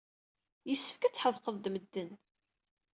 Yessefk 0.69 1.01
ad 1.03 1.13
tḥedqed 1.13 1.55
d 1.59 1.65
medden. 1.73 2.11